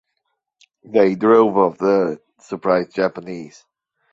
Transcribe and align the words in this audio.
They 0.83 1.13
drove 1.13 1.55
off 1.57 1.77
the 1.77 2.19
surprised 2.39 2.95
Japanese. 2.95 3.63